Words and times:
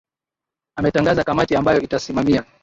ametangaza 0.75 1.23
kamati 1.23 1.55
ambayo 1.55 1.81
itasimamia 1.81 2.43